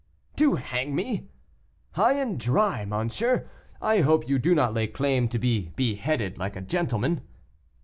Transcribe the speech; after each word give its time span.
"To 0.37 0.55
hang 0.55 0.95
me!" 0.95 1.27
"High 1.91 2.13
and 2.13 2.39
dry, 2.39 2.85
monsieur; 2.85 3.47
I 3.79 3.99
hope 3.99 4.27
you 4.27 4.39
do 4.39 4.55
not 4.55 4.73
lay 4.73 4.87
claim 4.87 5.29
to 5.29 5.37
be 5.37 5.71
beheaded 5.75 6.39
like 6.39 6.55
a 6.55 6.61
gentleman." 6.61 7.21